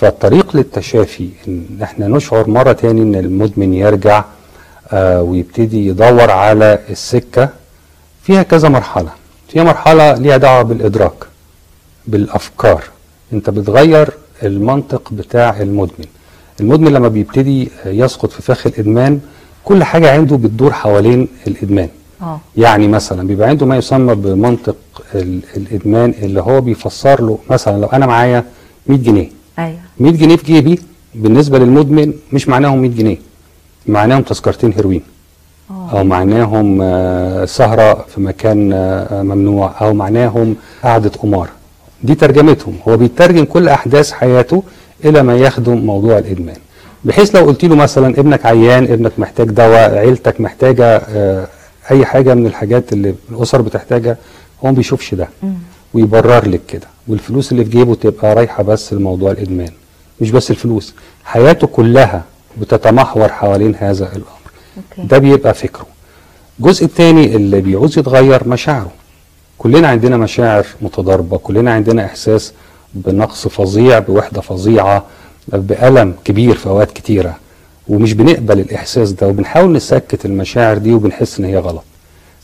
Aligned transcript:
فالطريق 0.00 0.56
للتشافي 0.56 1.28
إن 1.48 1.64
إحنا 1.82 2.08
نشعر 2.08 2.48
مرة 2.50 2.72
تاني 2.72 3.02
إن 3.02 3.14
المدمن 3.14 3.74
يرجع 3.74 4.24
آه 4.92 5.22
ويبتدي 5.22 5.86
يدور 5.86 6.30
على 6.30 6.78
السكة 6.90 7.48
فيها 8.22 8.42
كذا 8.42 8.68
مرحلة. 8.68 9.10
فيها 9.48 9.62
مرحلة 9.64 10.12
ليها 10.14 10.36
دعوة 10.36 10.62
بالإدراك 10.62 11.24
بالأفكار. 12.06 12.84
أنت 13.32 13.50
بتغير 13.50 14.08
المنطق 14.42 15.12
بتاع 15.12 15.60
المدمن. 15.60 16.06
المدمن 16.60 16.92
لما 16.92 17.08
بيبتدي 17.08 17.68
يسقط 17.86 18.30
في 18.30 18.42
فخ 18.42 18.66
الإدمان 18.66 19.20
كل 19.64 19.84
حاجة 19.84 20.12
عنده 20.12 20.36
بتدور 20.36 20.72
حوالين 20.72 21.28
الإدمان. 21.46 21.88
آه. 22.22 22.40
يعني 22.56 22.88
مثلا 22.88 23.26
بيبقى 23.26 23.48
عنده 23.48 23.66
ما 23.66 23.76
يسمى 23.76 24.14
بمنطق 24.14 24.76
ال- 25.14 25.40
الإدمان 25.56 26.14
اللي 26.22 26.40
هو 26.40 26.60
بيفسر 26.60 27.22
له 27.22 27.38
مثلا 27.50 27.80
لو 27.80 27.86
أنا 27.88 28.06
معايا 28.06 28.44
100 28.86 28.98
جنيه 28.98 29.28
أيوه. 29.64 29.78
100 30.00 30.12
جنيه 30.12 30.36
في 30.36 30.44
جيبي 30.52 30.78
بالنسبة 31.14 31.58
للمدمن 31.58 32.12
مش 32.32 32.48
معناهم 32.48 32.78
100 32.82 32.90
جنيه 32.90 33.18
معناهم 33.86 34.22
تذكرتين 34.22 34.72
هيروين 34.72 35.02
أو 35.70 36.04
معناهم 36.04 36.78
آه، 36.82 37.44
سهرة 37.44 38.04
في 38.14 38.20
مكان 38.20 38.72
آه، 38.72 39.22
ممنوع 39.22 39.74
أو 39.80 39.94
معناهم 39.94 40.56
قعدة 40.84 41.08
قمار. 41.10 41.48
دي 42.02 42.14
ترجمتهم. 42.14 42.74
هو 42.88 42.96
بيترجم 42.96 43.44
كل 43.44 43.68
أحداث 43.68 44.12
حياته 44.12 44.62
إلى 45.04 45.22
ما 45.22 45.36
يخدم 45.36 45.78
موضوع 45.78 46.18
الإدمان. 46.18 46.56
بحيث 47.04 47.34
لو 47.36 47.44
قلت 47.46 47.64
له 47.64 47.74
مثلا 47.76 48.08
ابنك 48.20 48.46
عيان 48.46 48.84
ابنك 48.84 49.12
محتاج 49.18 49.48
دواء 49.50 49.94
عيلتك 49.94 50.40
محتاجة 50.40 50.84
آه، 50.96 51.48
أي 51.90 52.04
حاجة 52.06 52.34
من 52.34 52.46
الحاجات 52.46 52.92
اللي 52.92 53.14
الأسر 53.32 53.62
بتحتاجها 53.62 54.16
هو 54.64 54.68
ما 54.68 54.74
بيشوفش 54.74 55.14
ده. 55.14 55.28
ويبرر 55.94 56.48
لك 56.48 56.60
كده. 56.68 56.86
والفلوس 57.10 57.52
اللي 57.52 57.64
في 57.64 57.70
جيبه 57.70 57.94
تبقى 57.94 58.34
رايحة 58.34 58.62
بس 58.62 58.92
لموضوع 58.92 59.30
الإدمان 59.30 59.70
مش 60.20 60.30
بس 60.30 60.50
الفلوس 60.50 60.94
حياته 61.24 61.66
كلها 61.66 62.24
بتتمحور 62.60 63.28
حوالين 63.28 63.74
هذا 63.74 64.04
الأمر. 64.06 64.24
أوكي. 64.76 65.08
ده 65.08 65.18
بيبقى 65.18 65.54
فكره. 65.54 65.86
الجزء 66.60 66.84
الثاني 66.84 67.36
اللي 67.36 67.60
بيعوز 67.60 67.98
يتغير 67.98 68.48
مشاعره. 68.48 68.90
كلنا 69.58 69.88
عندنا 69.88 70.16
مشاعر 70.16 70.66
متضاربة 70.82 71.38
كلنا 71.38 71.72
عندنا 71.72 72.04
إحساس 72.04 72.52
بنقص 72.94 73.48
فظيع 73.48 73.98
بوحدة 73.98 74.40
فظيعة 74.40 75.04
بألم 75.48 76.14
كبير 76.24 76.54
في 76.56 76.66
أوقات 76.66 76.90
كتيرة 76.92 77.36
ومش 77.88 78.12
بنقبل 78.12 78.60
الإحساس 78.60 79.12
ده 79.12 79.28
وبنحاول 79.28 79.72
نسكت 79.72 80.24
المشاعر 80.24 80.78
دي 80.78 80.92
وبنحس 80.92 81.38
إن 81.38 81.44
هي 81.44 81.58
غلط. 81.58 81.84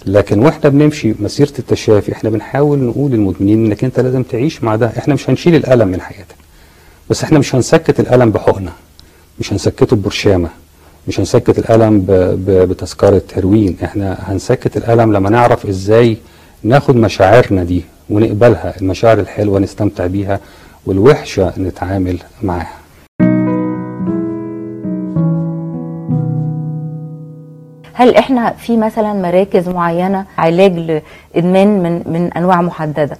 لكن 0.06 0.38
وإحنا 0.38 0.70
بنمشي 0.70 1.14
مسيرة 1.20 1.52
التشافي 1.58 2.12
إحنا 2.12 2.30
بنحاول 2.30 2.78
نقول 2.78 3.10
للمدمنين 3.10 3.66
انك 3.66 3.84
انت 3.84 4.00
لازم 4.00 4.22
تعيش 4.22 4.64
مع 4.64 4.76
ده. 4.76 4.92
إحنا 4.98 5.14
مش 5.14 5.30
هنشيل 5.30 5.54
الألم 5.54 5.88
من 5.88 6.00
حياتك 6.00 6.34
بس 7.10 7.24
إحنا 7.24 7.38
مش 7.38 7.54
هنسكت 7.54 8.00
الألم 8.00 8.30
بحقنة. 8.30 8.72
مش 9.40 9.52
هنسكته 9.52 9.96
ببرشامة. 9.96 10.48
مش 11.08 11.20
هنسكت 11.20 11.58
الألم 11.58 12.00
ب- 12.00 12.10
ب- 12.10 12.68
بتذكرة 12.68 13.22
هيروين. 13.34 13.76
إحنا 13.84 14.18
هنسكت 14.28 14.76
الألم 14.76 15.12
لما 15.12 15.30
نعرف 15.30 15.66
إزاي 15.66 16.16
ناخد 16.62 16.96
مشاعرنا 16.96 17.64
دي 17.64 17.82
ونقبلها 18.10 18.74
المشاعر 18.80 19.18
الحلوة 19.20 19.58
نستمتع 19.58 20.06
بيها 20.06 20.40
والوحشة 20.86 21.52
نتعامل 21.58 22.18
معاها. 22.42 22.75
هل 27.98 28.14
إحنا 28.16 28.50
في 28.50 28.76
مثلا 28.76 29.12
مراكز 29.12 29.68
معينة 29.68 30.24
علاج 30.38 30.72
لإدمان 31.34 31.82
من 31.82 32.02
من 32.12 32.32
أنواع 32.32 32.62
محددة؟ 32.62 33.18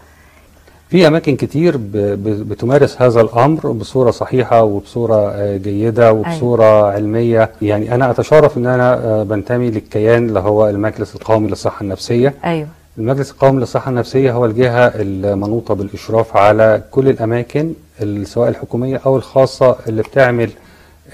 في 0.89 1.07
أماكن 1.07 1.37
كتير 1.37 1.75
بتمارس 2.23 3.03
هذا 3.03 3.21
الأمر 3.21 3.73
بصورة 3.73 4.11
صحيحة 4.11 4.63
وبصورة 4.63 5.31
آه، 5.31 5.57
جيدة 5.57 6.13
وبصورة 6.13 6.91
علمية. 6.93 7.51
يعني 7.63 7.95
أنا 7.95 8.11
أتشرف 8.11 8.57
إن 8.59 8.67
أنا 8.67 8.95
آه، 8.95 9.23
بنتمي 9.23 9.71
للكيان 9.71 10.29
اللي 10.29 10.41
هو 10.41 10.69
المجلس 10.69 11.15
القومي 11.15 11.49
للصحة 11.49 11.83
النفسية. 11.83 12.35
أيوه. 12.45 12.69
المجلس 12.99 13.31
القومي 13.31 13.61
للصحة 13.61 13.91
النفسية 13.91 14.33
هو 14.33 14.45
الجهة 14.45 14.93
المنوطة 14.95 15.75
بالإشراف 15.75 16.37
على 16.37 16.83
كل 16.91 17.09
الأماكن 17.09 17.73
ال- 18.03 18.27
سواء 18.27 18.49
الحكومية 18.49 19.01
أو 19.07 19.17
الخاصة 19.17 19.77
اللي 19.89 20.03
بتعمل 20.03 20.51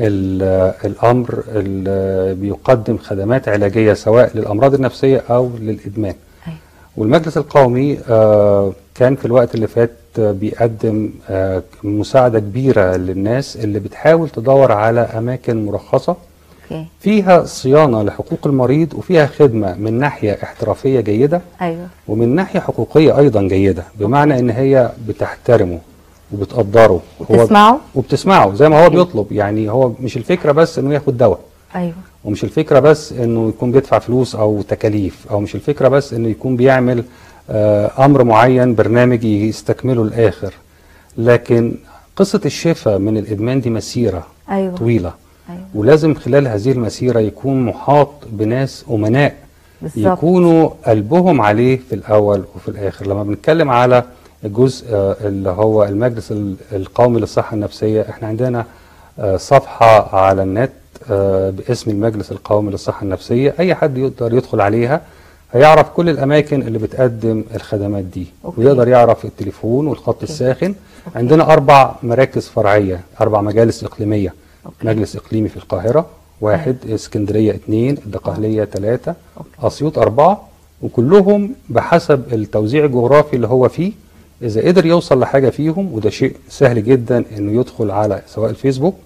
ال- 0.00 0.72
الأمر 0.84 1.42
اللي 1.54 2.34
بيقدم 2.34 2.98
خدمات 2.98 3.48
علاجية 3.48 3.92
سواء 3.94 4.30
للأمراض 4.34 4.74
النفسية 4.74 5.22
أو 5.30 5.50
للإدمان. 5.60 6.14
أيوه. 6.46 6.58
والمجلس 6.96 7.36
القومي 7.36 7.98
آه، 8.10 8.72
كان 8.94 9.16
في 9.16 9.24
الوقت 9.24 9.54
اللي 9.54 9.66
فات 9.66 9.90
بيقدم 10.18 11.10
آه، 11.30 11.62
مساعدة 11.84 12.38
كبيرة 12.38 12.96
للناس 12.96 13.56
اللي 13.56 13.78
بتحاول 13.78 14.28
تدور 14.28 14.72
على 14.72 15.00
أماكن 15.00 15.66
مرخصة 15.66 16.16
أوكي. 16.72 16.86
فيها 17.00 17.44
صيانة 17.44 18.02
لحقوق 18.02 18.46
المريض 18.46 18.94
وفيها 18.94 19.26
خدمة 19.26 19.74
من 19.74 19.98
ناحية 19.98 20.38
احترافية 20.42 21.00
جيدة 21.00 21.40
أيوه. 21.62 21.86
ومن 22.08 22.34
ناحية 22.34 22.60
حقوقية 22.60 23.18
أيضا 23.18 23.42
جيدة 23.42 23.84
بمعنى 23.98 24.38
إن 24.38 24.50
هي 24.50 24.90
بتحترمه. 25.08 25.78
وبتقدره. 26.32 27.00
هو 27.30 27.42
وتسمعه 27.42 27.80
وبتسمعه 27.94 28.54
زي 28.54 28.68
ما 28.68 28.84
هو 28.84 28.90
بيطلب. 28.90 29.32
يعني 29.32 29.70
هو 29.70 29.92
مش 30.00 30.16
الفكرة 30.16 30.52
بس 30.52 30.78
إنه 30.78 30.94
ياخد 30.94 31.18
دواء. 31.18 31.38
أيوه. 31.74 31.94
ومش 32.24 32.44
الفكرة 32.44 32.80
بس 32.80 33.12
إنه 33.12 33.48
يكون 33.48 33.72
بيدفع 33.72 33.98
فلوس 33.98 34.34
أو 34.34 34.62
تكاليف. 34.62 35.26
أو 35.30 35.40
مش 35.40 35.54
الفكرة 35.54 35.88
بس 35.88 36.12
إنه 36.12 36.28
يكون 36.28 36.56
بيعمل 36.56 37.04
آه، 37.50 38.04
أمر 38.04 38.24
معين 38.24 38.74
برنامج 38.74 39.24
يستكمله 39.24 40.02
الآخر 40.02 40.54
لكن 41.16 41.74
قصة 42.16 42.40
الشفاء 42.44 42.98
من 42.98 43.16
الإدمان 43.16 43.60
دي 43.60 43.70
مسيرة 43.70 44.26
أيوه. 44.50 44.76
طويلة. 44.76 45.12
أيوه. 45.50 45.60
ولازم 45.74 46.14
خلال 46.14 46.48
هذه 46.48 46.72
المسيرة 46.72 47.20
يكون 47.20 47.64
محاط 47.64 48.10
بناس 48.30 48.84
أمناء 48.90 49.34
بالظبط. 49.82 50.18
يكونوا 50.18 50.68
قلبهم 50.86 51.40
عليه 51.40 51.80
في 51.88 51.94
الأول 51.94 52.44
وفي 52.54 52.68
الآخر. 52.68 53.06
لما 53.06 53.22
بنتكلم 53.22 53.70
على 53.70 54.04
الجزء 54.44 54.86
آه، 54.94 55.16
اللي 55.24 55.50
هو 55.50 55.84
المجلس 55.84 56.32
ال- 56.32 56.56
القومي 56.72 57.20
للصحة 57.20 57.54
النفسية 57.54 58.02
إحنا 58.10 58.28
عندنا 58.28 58.64
آه، 59.18 59.36
صفحة 59.36 60.16
على 60.16 60.42
النت 60.42 60.70
آه، 61.10 61.50
باسم 61.50 61.90
المجلس 61.90 62.32
القومي 62.32 62.70
للصحة 62.70 63.02
النفسية 63.04 63.54
أي 63.58 63.74
حد 63.74 63.98
يقدر 63.98 64.34
يدخل 64.34 64.60
عليها 64.60 65.00
هيعرف 65.52 65.88
كل 65.88 66.08
الأماكن 66.08 66.62
اللي 66.62 66.78
بتقدم 66.78 67.44
الخدمات 67.54 68.04
دي 68.04 68.26
okay. 68.44 68.60
ويقدر 68.60 68.88
يعرف 68.88 69.24
التليفون 69.24 69.86
والخط 69.86 70.22
الساخن 70.22 70.74
okay. 71.06 71.18
عندنا 71.18 71.52
أربع 71.52 71.94
مراكز 72.02 72.48
فرعية 72.48 73.00
أربع 73.20 73.40
مجالس 73.40 73.84
إقليمية 73.84 74.34
okay. 74.66 74.76
مجلس 74.86 75.16
إقليمي 75.16 75.48
في 75.48 75.56
القاهرة 75.56 76.06
واحد 76.40 76.76
إسكندرية 76.88 77.52
اثنين 77.54 77.98
الدقهلية 78.06 78.64
ثلاثة 78.64 79.14
okay. 79.36 79.48
أسيوط 79.62 79.98
أربعة 79.98 80.48
وكلهم 80.82 81.54
بحسب 81.68 82.22
التوزيع 82.32 82.84
الجغرافي 82.84 83.36
اللي 83.36 83.46
هو 83.46 83.68
فيه 83.68 83.92
إذا 84.42 84.68
قدر 84.68 84.86
يوصل 84.86 85.20
لحاجة 85.20 85.50
فيهم 85.50 85.92
وده 85.94 86.10
شيء 86.10 86.36
سهل 86.48 86.84
جدا 86.84 87.24
إنه 87.38 87.60
يدخل 87.60 87.90
على 87.90 88.22
سواء 88.26 88.50
الفيسبوك 88.50 88.96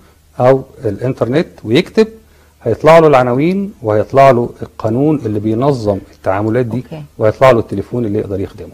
أو 0.41 0.63
الإنترنت 0.85 1.47
ويكتب 1.65 2.09
هيطلع 2.63 2.99
له 2.99 3.07
العناوين 3.07 3.73
وهيطلع 3.83 4.31
له 4.31 4.51
القانون 4.63 5.17
اللي 5.27 5.41
بينظم 5.41 5.99
التعاملات 6.15 6.67
دي. 6.67 6.85
وهيطلع 7.19 7.51
له 7.51 7.59
التليفون 7.61 8.05
اللي 8.05 8.19
يقدر 8.19 8.41
يخدمه 8.41 8.69